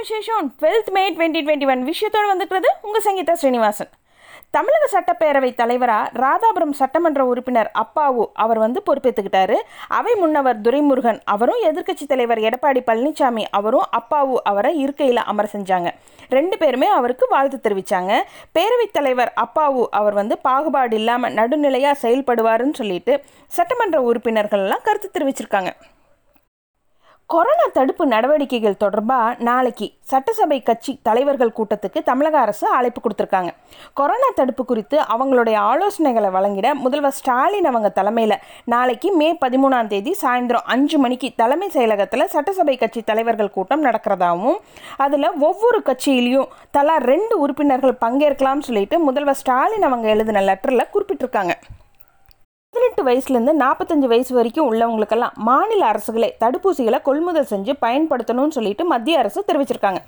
விசேஷம் 0.00 0.48
twelfth 0.60 0.90
May 0.96 1.02
twenty 1.14 1.40
twenty 1.46 1.66
one 1.72 1.86
விஷயத்தோடு 1.92 2.28
வந்துக்கிறது 2.32 2.68
உங்கள் 2.86 3.04
சங்கீதா 3.06 3.34
ஸ்ரீனிவாசன். 3.40 3.90
தமிழக 4.56 4.84
சட்டப்பேரவை 4.92 5.48
தலைவராக 5.54 6.12
ராதாபுரம் 6.22 6.74
சட்டமன்ற 6.78 7.22
உறுப்பினர் 7.30 7.70
அப்பாவு 7.82 8.22
அவர் 8.44 8.60
வந்து 8.62 8.80
பொறுப்பேற்றுக்கிட்டாரு 8.86 9.56
அவை 9.98 10.12
முன்னவர் 10.14 10.60
துரைமுருகன் 10.60 11.18
அவரும் 11.34 11.60
எதிர்க்கட்சி 11.68 12.06
தலைவர் 12.12 12.42
எடப்பாடி 12.48 12.82
பழனிசாமி 12.86 13.44
அவரும் 13.58 13.90
அப்பாவு 13.98 14.36
அவரை 14.50 14.72
இருக்கையில் 14.84 15.22
அமர 15.32 15.48
செஞ்சாங்க. 15.52 15.90
ரெண்டு 16.36 16.58
பேருமே 16.62 16.88
அவருக்கு 16.98 17.28
வாழ்த்து 17.34 17.60
தெரிவித்தாங்க 17.66 18.14
பேரவைத் 18.58 18.96
தலைவர் 18.98 19.32
அப்பாவு 19.44 19.84
அவர் 20.00 20.18
வந்து 20.20 20.38
பாகுபாடு 20.48 20.96
இல்லாமல் 20.96 21.36
நடுநிலையாக 21.40 22.00
செயல்படுவாருன்னு 22.06 22.80
சொல்லிட்டு 22.82 23.14
சட்டமன்ற 23.58 24.00
உறுப்பினர்கள்லாம் 24.08 24.86
கருத்து 24.88 25.10
தெரிவிச்சிருக்காங்க. 25.18 25.72
கொரோனா 27.32 27.64
தடுப்பு 27.76 28.04
நடவடிக்கைகள் 28.12 28.78
தொடர்பாக 28.82 29.32
நாளைக்கு 29.48 29.86
சட்டசபை 30.10 30.58
கட்சி 30.68 30.92
தலைவர்கள் 31.08 31.52
கூட்டத்துக்கு 31.56 32.00
தமிழக 32.02 32.36
அரசு 32.38 32.66
அழைப்பு 32.76 33.00
கொடுத்துருக்காங்க. 33.00 33.50
கொரோனா 33.98 34.28
தடுப்பு 34.34 34.64
குறித்து 34.64 34.96
அவங்களுடைய 35.14 35.56
ஆலோசனைகளை 35.70 36.30
வழங்கிட 36.36 36.68
முதல்வர் 36.84 37.16
ஸ்டாலின் 37.18 37.68
அவங்க 37.70 37.88
தலைமையில் 37.98 38.36
நாளைக்கு 38.74 39.10
மே 39.12 39.28
பதிமூணாம் 39.44 39.90
தேதி 39.92 40.14
சாயந்தரம் 40.22 40.70
அஞ்சு 40.74 40.98
மணிக்கு 40.98 41.30
தலைமை 41.42 41.68
செயலகத்தில் 41.74 42.30
சட்டசபை 42.34 42.76
கட்சி 42.76 43.02
தலைவர்கள் 43.10 43.54
கூட்டம் 43.56 43.84
நடக்கிறதாகவும் 43.84 44.58
அதில் 45.06 45.28
ஒவ்வொரு 45.48 45.80
கட்சியிலையும் 45.90 46.48
தலா 46.70 46.96
ரெண்டு 47.12 47.36
உறுப்பினர்கள் 47.40 48.00
பங்கேற்கலாம்னு 48.06 48.68
சொல்லிட்டு 48.70 48.98
முதல்வர் 49.08 49.40
ஸ்டாலின் 49.42 49.88
அவங்க 49.90 50.08
எழுதின 50.16 50.44
லெட்டரில் 50.48 50.90
குறிப்பிட்டிருக்காங்க. 50.94 51.54
பதினெட்டு 52.78 53.04
வயசுலேருந்து 53.06 53.52
நாற்பத்தஞ்சு 53.62 54.08
வயசு 54.10 54.32
வரைக்கும் 54.34 54.66
உள்ளவங்களுக்கெல்லாம் 54.70 55.36
மாநில 55.46 55.82
அரசுகளே 55.92 56.28
தடுப்பூசிகளை 56.42 56.98
கொள்முதல் 57.08 57.48
செஞ்சு 57.52 57.72
பயன்படுத்தணும்னு 57.84 58.54
சொல்லிட்டு 58.56 58.84
மத்திய 58.92 59.22
அரசு 59.22 59.40
தெரிவிச்சிருக்காங்க. 59.48 60.00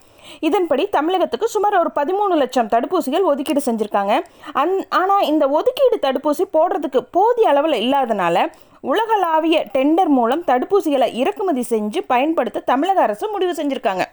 இதன்படி 0.48 0.84
தமிழகத்துக்கு 0.96 1.48
சுமார் 1.54 1.76
ஒரு 1.80 1.90
பதிமூணு 1.98 2.36
லட்சம் 2.42 2.70
தடுப்பூசிகள் 2.74 3.26
ஒதுக்கீடு 3.30 3.62
செஞ்சுருக்காங்க. 3.66 4.14
அந் 4.62 4.76
ஆனால் 5.00 5.26
இந்த 5.32 5.48
ஒதுக்கீடு 5.58 5.98
தடுப்பூசி 6.06 6.46
போடுறதுக்கு 6.56 7.02
போதிய 7.18 7.48
அளவில் 7.54 7.78
இல்லாதனால 7.82 8.46
உலகளாவிய 8.92 9.58
டெண்டர் 9.74 10.12
மூலம் 10.18 10.44
தடுப்பூசிகளை 10.52 11.10
இறக்குமதி 11.22 11.64
செஞ்சு 11.74 12.02
பயன்படுத்த 12.06 12.66
தமிழக 12.72 13.00
அரசு 13.08 13.26
முடிவு 13.28 13.54
செஞ்சுருக்காங்க. 13.62 14.06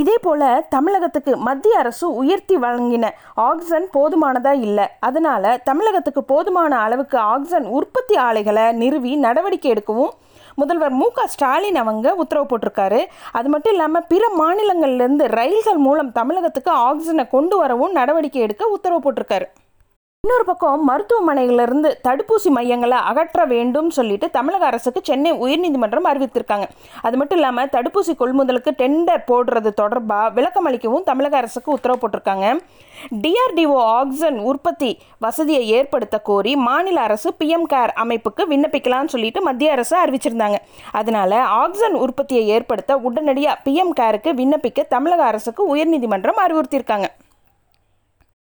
இதே 0.00 0.14
போல 0.22 0.42
தமிழகத்துக்கு 0.74 1.32
மத்திய 1.46 1.78
அரசு 1.78 2.06
உயர்த்தி 2.20 2.56
வழங்கின 2.56 3.06
ஆக்சிஜன் 3.46 3.86
போதுமானதா 3.96 4.52
இல்லை. 4.66 4.86
அதனால 5.08 5.60
தமிழகத்துக்கு 5.64 6.22
போதுமான 6.24 6.78
அளவுக்கு 6.78 7.18
ஆக்சிஜன் 7.18 7.66
உற்பத்தி 7.78 8.16
ஆலைகளை 8.16 8.64
நிறுவி 8.72 9.12
நடவடிக்கை 9.16 9.70
எடுக்கவும் 9.72 10.14
முதல்வர் 10.54 10.96
மு 11.00 11.06
க 11.16 11.26
ஸ்டாலின் 11.26 11.80
அவங்க 11.82 12.14
உத்தரவு 12.22 12.46
போட்டிருக்காரு. 12.50 13.00
அது 13.32 13.48
மட்டும் 13.48 13.72
இல்லாமல் 13.72 14.08
பிற 14.08 14.24
மாநிலங்கள்லேருந்து 14.40 15.26
ரயில்கள் 15.38 15.80
மூலம் 15.86 16.12
தமிழகத்துக்கு 16.12 16.72
ஆக்சிஜனை 16.88 17.26
கொண்டு 17.28 17.56
வரவும் 17.56 17.92
நடவடிக்கை 17.92 18.42
எடுக்க 18.42 18.74
உத்தரவு 18.76 19.02
போட்டிருக்காரு. 19.04 19.48
இன்னொரு 20.26 20.44
பக்கம் 20.48 20.82
மருத்துவமனையிலிருந்து 20.88 21.88
தடுப்பூசி 22.06 22.50
மையங்களை 22.56 22.98
அகற்ற 23.10 23.44
வேண்டும் 23.52 23.88
சொல்லிட்டு 23.96 24.26
தமிழக 24.36 24.66
அரசுக்கு 24.66 25.00
சென்னை 25.08 25.30
உயர்நீதிமன்றம் 25.44 26.06
அறிவித்திருக்காங்க. 26.10 26.66
அது 27.06 27.16
மட்டும் 27.20 27.38
இல்லாமல் 27.38 27.70
தடுப்பூசி 27.72 28.12
கொள்முதலுக்கு 28.20 28.70
டெண்டர் 28.80 29.24
போடுறது 29.30 29.70
தொடர்பாக 29.80 30.28
விளக்கம் 30.36 30.68
அளிக்கவும் 30.68 31.06
தமிழக 31.08 31.36
அரசுக்கு 31.36 31.72
உத்தரவு 31.72 32.00
போட்டிருக்காங்க. 32.02 32.46
டிஆர்டிஓ 33.24 33.80
ஆக்சிஜன் 33.96 34.38
உற்பத்தி 34.50 34.90
வசதியை 35.18 35.64
ஏற்படுத்த 35.78 36.20
கோரி 36.30 36.52
மாநில 36.68 37.00
அரசு 37.00 37.34
பிஎம் 37.40 37.66
கேர் 37.74 37.94
அமைப்புக்கு 38.04 38.44
விண்ணப்பிக்கலாம்னு 38.52 39.14
சொல்லிட்டு 39.16 39.42
மத்திய 39.48 39.72
அரசு 39.72 39.96
அறிவிச்சிருந்தாங்க. 40.04 40.60
அதனால 41.00 41.42
ஆக்சிஜன் 41.62 41.98
உற்பத்தியை 42.04 42.46
ஏற்படுத்த 42.58 42.98
உடனடியாக 43.08 43.60
பிஎம் 43.66 43.92
கேருக்கு 44.00 44.32
விண்ணப்பிக்க 44.42 44.86
தமிழக 44.96 45.24
அரசுக்கு 45.24 45.76
உயர்நீதிமன்றம் 45.76 46.42
அறிவுறுத்தியிருக்காங்க. 46.46 47.08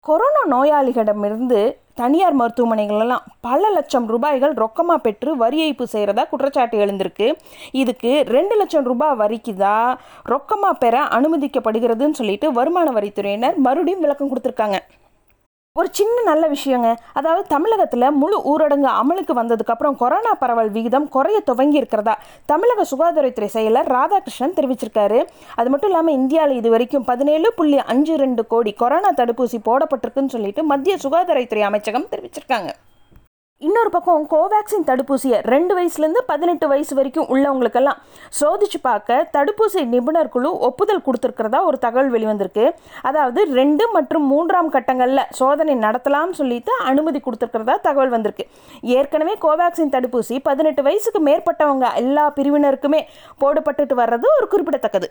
கொரோனா 0.08 0.42
நோயாளிகளிடமிருந்து 0.54 1.60
தனியார் 2.00 2.36
மருத்துவமனைகளெல்லாம் 2.40 3.28
பல 3.46 3.70
லட்சம் 3.76 4.08
ரூபாய்கள் 4.12 4.54
ரொக்கமாக 4.62 5.00
பெற்று 5.06 5.32
வரி 5.42 5.60
ஏய்ப்பு 5.66 5.86
செய்கிறதா 5.92 6.24
குற்றச்சாட்டு 6.32 6.78
எழுந்திருக்கு. 6.86 7.28
இதுக்கு 7.82 8.12
ரெண்டு 8.36 8.56
லட்சம் 8.62 8.88
ரூபாய் 8.90 9.16
வரிக்கு 9.22 9.54
தான் 9.64 9.92
ரொக்கமாக 10.34 10.82
பெற 10.84 11.04
அனுமதிக்கப்படுகிறதுன்னு 11.18 12.20
சொல்லிட்டு 12.20 12.50
வருமான 12.60 12.92
வரித்துறையினர் 12.98 13.58
மறுபடியும் 13.68 14.04
விளக்கம் 14.06 14.32
கொடுத்துருக்காங்க. 14.32 14.80
ஒரு 15.82 15.90
சின்ன 15.98 16.16
நல்ல 16.28 16.44
விஷயங்க. 16.54 16.90
அதாவது 17.20 17.44
தமிழகத்தில் 17.54 18.06
முழு 18.22 18.38
ஊரடங்கு 18.52 18.90
அமலுக்கு 19.00 19.34
வந்ததுக்கப்புறம் 19.40 19.96
கொரோனா 20.02 20.34
பரவல் 20.42 20.70
விகிதம் 20.76 21.08
குறைய 21.16 21.38
துவங்கி 21.48 21.80
இருக்கிறதா 21.82 22.14
தமிழக 22.52 22.86
சுகாதாரத்துறை 22.92 23.50
செயலர் 23.56 23.90
ராதாகிருஷ்ணன் 23.96 24.56
தெரிவிச்சிருக்காரு. 24.60 25.20
அது 25.60 25.70
மட்டும் 25.74 25.92
இல்லாமல் 25.92 26.18
இந்தியாவில் 26.20 26.60
இது 26.62 26.70
வரைக்கும் 26.76 27.08
பதினேழு 27.12 27.52
புள்ளி 27.58 27.80
அஞ்சு 27.94 28.18
ரெண்டு 28.24 28.46
கோடி 28.54 28.74
கொரோனா 28.84 29.12
தடுப்பூசி 29.22 29.60
போடப்பட்டிருக்குன்னு 29.70 30.36
சொல்லிட்டு 30.38 30.64
மத்திய 30.74 30.98
சுகாதாரத்துறை 31.06 31.64
அமைச்சகம் 31.72 32.10
தெரிவிச்சிருக்காங்க. 32.14 32.72
இன்னொரு 33.66 33.90
பக்கம் 33.94 34.24
கோவேக்சின் 34.32 34.86
தடுப்பூசியை 34.88 35.38
ரெண்டு 35.54 35.74
வயசுலேருந்து 35.76 36.22
பதினெட்டு 36.32 36.66
வயசு 36.72 36.94
வரைக்கும் 36.98 37.30
உள்ளவங்களுக்கெல்லாம் 37.34 38.00
சோதிச்சு 38.40 38.80
பார்க்க 38.88 39.20
தடுப்பூசி 39.36 39.82
நிபுணர் 39.92 40.32
குழு 40.34 40.50
ஒப்புதல் 40.68 41.04
கொடுத்துருக்கிறதா 41.06 41.60
ஒரு 41.70 41.78
தகவல் 41.86 42.12
வெளிவந்திருக்கு. 42.16 42.66
அதாவது 43.10 43.44
ரெண்டு 43.60 43.86
மற்றும் 43.96 44.26
மூன்றாம் 44.32 44.72
கட்டங்களில் 44.76 45.24
சோதனை 45.40 45.76
நடத்தலாம்னு 45.86 46.40
சொல்லிட்டு 46.42 46.74
அனுமதி 46.92 47.22
கொடுத்துருக்கிறதா 47.28 47.76
தகவல் 47.88 48.14
வந்திருக்கு. 48.16 48.46
ஏற்கனவே 48.98 49.36
கோவேக்சின் 49.46 49.94
தடுப்பூசி 49.96 50.38
பதினெட்டு 50.50 50.84
வயசுக்கு 50.90 51.22
மேற்பட்டவங்க 51.30 51.94
எல்லா 52.04 52.26
பிரிவினருக்குமே 52.40 53.02
போடப்பட்டுட்டு 53.44 53.98
வர்றது 54.04 54.30
ஒரு 54.40 54.48
குறிப்பிடத்தக்கது. 54.56 55.10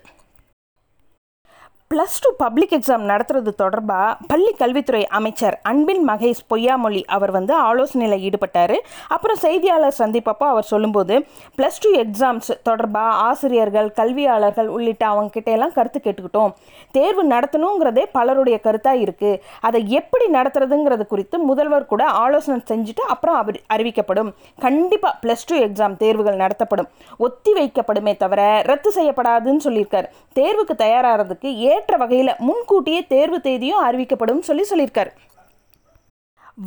ப்ளஸ் 1.92 2.14
டூ 2.20 2.28
பப்ளிக் 2.42 2.70
எக்ஸாம் 2.76 3.02
நடத்துறது 3.10 3.50
தொடர்பாக 3.62 4.12
பள்ளி 4.26 4.52
கல்வித்துறை 4.60 5.00
அமைச்சர் 5.18 5.56
அன்பின் 5.70 6.04
மகேஷ் 6.08 6.40
பொய்யாமொழி 6.50 7.02
அவர் 7.16 7.32
வந்து 7.36 7.52
ஆலோசனையில் 7.68 8.22
ஈடுபட்டார். 8.26 8.74
அப்புறம் 9.14 9.38
செய்தியாளர் 9.42 9.96
சந்திப்பப்போ 9.98 10.46
அவர் 10.52 10.68
சொல்லும்போது 10.70 11.14
ப்ளஸ் 11.56 11.80
டூ 11.80 11.90
எக்ஸாம்ஸ் 12.04 12.48
தொடர்பாக 12.68 13.18
ஆசிரியர்கள் 13.28 13.88
கல்வியாளர்கள் 13.98 14.70
உள்ளிட்ட 14.76 15.04
அவங்கக்கிட்ட 15.10 15.50
எல்லாம் 15.56 15.74
கருத்து 15.74 16.00
கேட்டுக்கிட்டோம். 16.06 16.54
தேர்வு 16.96 17.24
நடத்தணுங்கிறதே 17.34 18.04
பலருடைய 18.16 18.58
கருத்தாக 18.66 19.02
இருக்குது 19.04 19.40
அதை 19.60 19.82
எப்படி 20.00 20.28
நடத்துறதுங்கிறது 20.38 21.06
குறித்து 21.12 21.38
முதல்வர் 21.50 21.90
கூட 21.92 22.06
ஆலோசனை 22.24 22.58
செஞ்சுட்டு 22.72 23.04
அப்புறம் 23.16 23.38
அவர் 23.42 23.60
அறிவிக்கப்படும். 23.76 24.32
கண்டிப்பாக 24.66 25.14
ப்ளஸ் 25.24 25.46
டூ 25.46 25.58
எக்ஸாம் 25.66 25.98
தேர்வுகள் 26.04 26.42
நடத்தப்படும். 26.44 26.90
ஒத்தி 27.28 27.54
வைக்கப்படுமே 27.60 28.16
தவிர 28.24 28.40
ரத்து 28.70 28.92
செய்யப்படாதுன்னு 28.98 29.66
சொல்லியிருக்கார். 29.68 30.10
தேர்வுக்கு 30.40 30.74
தயாராகிறதுக்கு 30.86 31.48
ஏற்ற 31.82 31.96
வகையில் 32.00 32.32
முன்கூட்டியே 32.38 33.00
தேர்வு 33.12 33.38
தேதியும் 33.40 33.84
அறிவிக்கப்படும் 33.84 34.46
சொல்லி 34.48 34.64
சொல்லியிருக்காரு. 34.70 35.10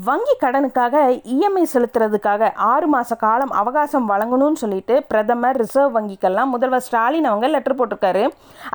வங்கி 0.03 0.33
கடனுக்காக 0.41 1.01
இஎம்ஐ 1.33 1.61
செலுத்துறதுக்காக 1.73 2.47
ஆறு 2.69 2.88
மாத 2.88 3.16
காலம் 3.16 3.51
அவகாசம் 3.59 4.07
வழங்கணும்னு 4.09 4.59
சொல்லிட்டு 4.61 4.95
பிரதமர் 5.07 5.57
ரிசர்வ் 5.61 5.94
வங்கிக்கெல்லாம் 5.97 6.50
முதல்வர் 6.53 6.83
ஸ்டாலின் 6.85 7.28
அவங்க 7.29 7.47
லெட்டர் 7.47 7.75
போட்டிருக்காரு. 7.79 8.23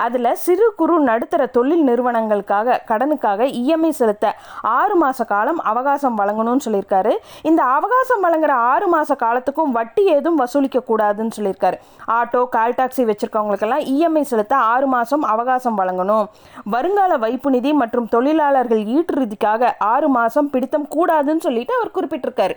அதில் 0.05 0.29
சிறு 0.43 0.67
குறு 0.75 0.99
நடுத்தர 0.99 1.45
தொழில் 1.45 1.83
நிறுவனங்களுக்காக 1.87 2.77
கடனுக்காக 2.91 3.49
இஎம்ஐ 3.59 3.89
செலுத்த 3.89 4.31
ஆறு 4.61 4.95
மாத 4.95 5.25
காலம் 5.33 5.59
அவகாசம் 5.71 6.17
வழங்கணும்னு 6.21 6.65
சொல்லியிருக்காரு. 6.67 7.13
இந்த 7.41 7.61
அவகாசம் 7.63 8.23
வழங்குற 8.27 8.55
ஆறு 8.71 8.87
மாத 8.87 9.17
காலத்துக்கும் 9.25 9.75
வட்டி 9.77 10.05
ஏதும் 10.15 10.39
வசூலிக்க 10.43 10.83
கூடாதுன்னு 10.89 11.35
சொல்லியிருக்காரு. 11.37 11.79
ஆட்டோ 12.19 12.49
கால் 12.57 12.77
டாக்ஸி 12.79 13.05
வச்சுருக்கவங்களுக்கெல்லாம் 13.11 13.85
இஎம்ஐ 13.93 14.25
செலுத்த 14.31 14.55
ஆறு 14.55 14.87
மாதம் 14.87 15.21
அவகாசம் 15.35 15.79
வழங்கணும். 15.81 16.25
வருங்கால 16.63 17.17
வைப்பு 17.17 17.51
நிதி 17.51 17.73
மற்றும் 17.83 18.09
தொழிலாளர்கள் 18.15 18.83
ஈட்டுறுதிக்காக 18.97 19.71
ஆறு 19.93 20.09
மாதம் 20.17 20.51
பிடித்தம் 20.55 20.87
கூட 20.87 21.09
கூடாதுன்னு 21.11 21.45
சொல்லிட்டு 21.47 21.73
அவர் 21.73 21.95
குறிப்பிட்டிருக்காரு. 21.95 22.55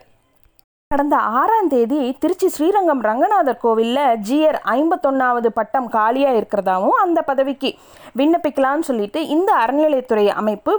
கடந்த 0.91 1.16
ஆறாம் 1.16 1.69
தேதி 1.69 2.16
திருச்சி 2.20 2.48
ஸ்ரீரங்கம் 2.48 3.00
ரங்கநாதர் 3.00 3.60
கோவிலில் 3.60 4.19
ஜிஆர் 4.28 4.59
ஐம்பத்தொன்னாவது 4.75 5.47
பட்டம் 5.47 5.88
காலியாக 5.88 6.38
இருக்கிறதாவும் 6.41 6.98
அந்த 7.04 7.22
பதவிக்கு 7.22 7.70
விண்ணப்பிக்கலாம்னு 8.19 8.88
சொல்லிட்டு 8.91 9.26
இந்த 9.26 9.50
அறநிலையத்துறை 9.64 10.26
அமைப்பு 10.43 10.73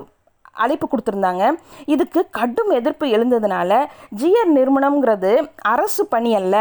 அழைப்பு 0.63 0.87
கொடுத்துருந்தாங்க. 0.91 1.43
இதுக்கு 1.93 2.21
கடும் 2.39 2.71
எதிர்ப்பு 2.79 3.05
எழுந்ததுனால 3.15 3.71
ஜிஆர் 4.21 4.51
நிறுவனம்ங்கிறது 4.57 5.31
அரசு 5.73 6.03
பணி 6.13 6.31
அல்ல. 6.39 6.55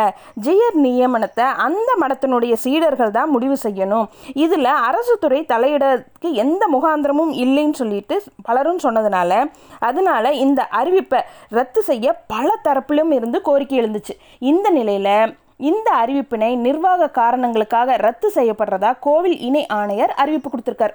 ஜிஆர் 0.46 0.78
நியமனத்தை 0.86 1.46
அந்த 1.66 1.90
மடத்தினுடைய 2.02 2.54
சீடர்கள் 2.64 3.16
தான் 3.18 3.32
முடிவு 3.36 3.58
செய்யணும். 3.66 4.08
இதில் 4.44 4.70
அரசு 4.88 5.16
துறை 5.24 5.40
தலையிடக்கு 5.52 6.30
எந்த 6.44 6.64
முகாந்திரமும் 6.74 7.32
இல்லைன்னு 7.44 7.80
சொல்லிட்டு 7.82 8.16
பலரும் 8.48 8.82
சொன்னதுனால 8.86 9.32
அதனால 9.88 10.32
இந்த 10.44 10.60
அறிவிப்பை 10.80 11.22
ரத்து 11.58 11.80
செய்ய 11.88 12.12
பல 12.34 12.48
தரப்பிலும் 12.66 13.12
இருந்து 13.18 13.40
கோரிக்கை 13.48 13.78
எழுந்துச்சு. 13.80 14.14
இந்த 14.52 14.68
நிலையில் 14.78 15.10
இந்த 15.70 15.88
அறிவிப்பினை 16.02 16.48
நிர்வாக 16.66 17.08
காரணங்களுக்காக 17.18 17.96
ரத்து 18.06 18.28
செய்யப்படுறதா 18.36 18.90
கோவில் 19.06 19.36
இணை 19.48 19.62
ஆணையர் 19.76 20.12
அறிவிப்பு 20.22 20.48
கொடுத்துருக்கார். 20.50 20.94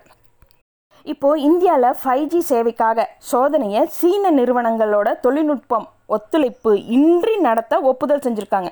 இப்போது 1.06 1.42
இந்தியாவில் 1.42 1.98
ஃபைவ் 2.02 2.28
ஜி 2.28 2.42
சேவைக்காக 2.50 3.06
சோதனையை 3.32 3.84
சீன 4.00 4.32
நிறுவனங்களோட 4.32 5.20
தொழில்நுட்பம் 5.22 5.88
ஒத்துழைப்பு 6.16 6.72
இன்றி 6.98 7.34
நடத்த 7.38 7.74
ஒப்புதல் 7.90 8.22
செஞ்சுருக்காங்க. 8.26 8.70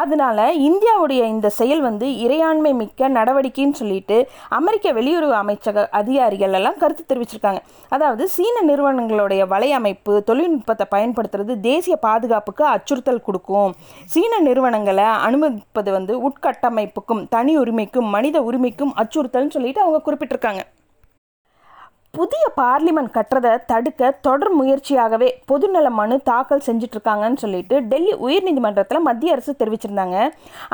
அதனால் 0.00 0.56
இந்தியாவுடைய 0.68 1.22
இந்த 1.34 1.48
செயல் 1.58 1.80
வந்து 1.80 2.06
இறையாண்மை 2.24 2.72
மிக்க 2.80 3.08
நடவடிக்கைன்னு 3.08 3.78
சொல்லிட்டு 3.80 4.16
அமெரிக்க 4.58 4.92
வெளியுறவு 4.92 5.34
அமைச்சக 5.42 5.86
அதிகாரிகள் 6.00 6.56
எல்லாம் 6.58 6.80
கருத்து 6.82 7.04
தெரிவிச்சிருக்காங்க. 7.10 7.60
அதாவது 7.88 8.28
சீன 8.28 8.56
நிறுவனங்களுடைய 8.70 9.44
வலையமைப்பு 9.54 10.16
தொழில்நுட்பத்தை 10.30 10.86
பயன்படுத்துறது 10.96 11.60
தேசிய 11.60 11.96
பாதுகாப்புக்கு 11.96 12.66
அச்சுறுத்தல் 12.74 13.26
கொடுக்கும். 13.28 13.72
சீன 14.14 14.40
நிறுவனங்களை 14.48 15.04
அனுமதிப்பது 15.04 15.90
வந்து 15.90 16.30
உட்கட்டமைப்புக்கும் 16.30 17.24
தனி 17.28 17.56
உரிமைக்கும் 17.56 18.04
மனித 18.04 18.42
உரிமைக்கும் 18.42 18.94
அச்சுறுத்தல்னு 19.02 19.56
சொல்லிட்டு 19.58 19.80
அவங்க 19.80 20.00
குறிப்பிட்டிருக்காங்க. 20.08 20.64
புதிய 22.16 22.46
பார்லிமெண்ட் 22.58 23.12
கட்டுறதை 23.14 23.50
தடுக்க 23.70 24.10
தொடர் 24.26 24.50
முயற்சியாகவே 24.58 25.28
பொதுநல 25.50 25.90
மனு 25.98 26.16
தாக்கல் 26.28 26.64
செஞ்சுட்டு 26.66 26.96
இருக்காங்கன்னு 26.96 27.40
சொல்லிட்டு 27.42 27.76
டெல்லி 27.90 28.12
உயர்நீதிமன்றத்தில் 28.26 29.04
மத்திய 29.06 29.36
அரசு 29.36 29.52
தெரிவிச்சிருந்தாங்க. 29.60 30.16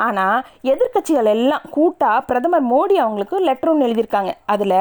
ஆனால் 0.05 0.43
எதிர்க்கட்சிகள் 0.71 1.29
எல்லாம் 1.35 1.65
கூட்டாக 1.75 2.17
பிரதமர் 2.29 2.65
மோடி 2.73 2.97
அவங்களுக்கு 3.03 3.39
லெட்டர் 3.47 3.71
ஒன்று 3.73 3.87
எழுதியிருக்காங்க. 3.87 4.33
அதில் 4.53 4.77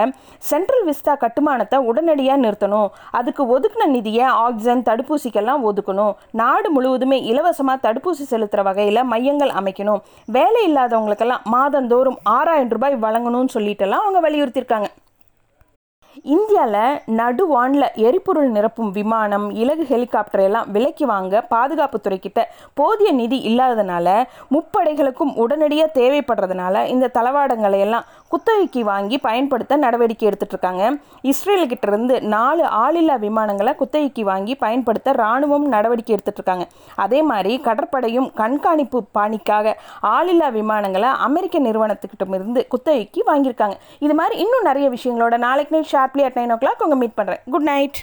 சென்ட்ரல் 0.50 0.84
விஸ்டா 0.90 1.16
கட்டுமானத்தை 1.24 1.80
உடனடியாக 1.90 2.42
நிறுத்தணும். 2.46 2.88
அதுக்கு 3.20 3.44
ஒதுக்கின 3.56 3.88
நிதியை 3.96 4.26
ஆக்சிஜன் 4.44 4.86
தடுப்பூசிக்கெல்லாம் 4.90 5.64
ஒதுக்கணும். 5.70 6.12
நாடு 6.42 6.70
முழுவதுமே 6.76 7.20
இலவசமாக 7.32 7.84
தடுப்பூசி 7.88 8.26
செலுத்துகிற 8.34 8.64
வகையில் 8.70 9.08
மையங்கள் 9.14 9.58
அமைக்கணும். 9.62 10.02
வேலை 10.38 10.62
இல்லாதவங்களுக்கெல்லாம் 10.70 11.46
மாதந்தோறும் 11.56 12.20
ஆறாயிரம் 12.38 12.74
ரூபாய் 12.78 13.02
வழங்கணும்னு 13.06 13.56
சொல்லிட்டெல்லாம் 13.58 14.06
அவங்க 14.06 14.22
வலியுறுத்தியிருக்காங்க. 14.28 14.88
இந்தியாவில் 16.34 17.00
நடுவானில் 17.18 17.88
எரிபொருள் 18.06 18.50
நிரப்பும் 18.50 18.90
விமானம் 18.98 19.46
இலகு 19.62 19.84
ஹெலிகாப்டர் 19.92 20.44
எல்லாம் 20.48 20.70
விலைக்கு 20.72 21.06
வாங்க 21.06 21.44
பாதுகாப்புத்துறை 21.54 22.18
கிட்ட 22.18 22.40
போதிய 22.74 23.10
நிதி 23.20 23.38
இல்லாததுனால 23.50 24.08
முப்படைகளுக்கும் 24.54 25.34
உடனடியாக 25.34 25.96
தேவைப்படுறதுனால 26.00 26.84
இந்த 26.94 27.10
தளவாடங்களை 27.18 27.80
எல்லாம் 27.86 28.08
குத்தகைக்கு 28.28 28.80
வாங்கி 28.84 29.18
பயன்படுத்த 29.18 29.76
நடவடிக்கை 29.76 30.26
எடுத்துட்ருக்காங்க 30.28 30.78
இருக்காங்க. 30.78 31.86
இருந்து 31.88 32.14
நாலு 32.34 32.62
ஆளில்லா 32.82 33.16
விமானங்களை 33.24 33.72
குத்தகைக்கு 33.74 34.22
வாங்கி 34.24 34.54
பயன்படுத்த 34.64 35.12
ராணுவம் 35.12 35.66
நடவடிக்கை 35.74 36.12
எடுத்துட்டு 36.16 36.40
இருக்காங்க. 36.40 36.64
அதே 37.04 37.20
மாதிரி 37.22 37.52
கடற்படையும் 37.60 38.28
கண்காணிப்பு 38.40 39.00
பாணிக்காக 39.18 39.74
ஆளில்லா 40.16 40.48
விமானங்களை 40.58 41.10
அமெரிக்க 41.26 41.58
நிறுவனத்துக்கிட்டமிருந்து 41.58 42.62
குத்தகைக்கு 42.74 43.22
வாங்கியிருக்காங்க. 43.30 43.76
இது 43.98 44.14
மாதிரி 44.14 44.36
இன்னும் 44.44 44.68
நிறைய 44.70 44.88
விஷயங்களோட 44.96 45.36
நாளைக்கு 45.46 45.84
sharp 45.92 46.16
sharply 46.18 46.28
at 46.28 46.38
nine 46.38 46.52
o'clock 46.62 46.84
உங்கள் 46.84 47.00
மீட் 47.00 47.18
பண்ணுறேன் 47.18 47.42
குட் 47.52 47.66
நைட் 47.68 47.98